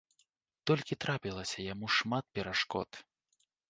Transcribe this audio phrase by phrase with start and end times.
[0.71, 2.89] Толькі трапілася яму шмат перашкод.